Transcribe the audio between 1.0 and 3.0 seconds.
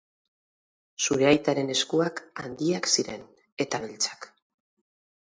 Zure aitaren eskuak handiak